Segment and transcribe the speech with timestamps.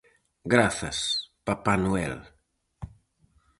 [0.53, 0.97] Grazas,
[1.47, 2.15] Papá Noel.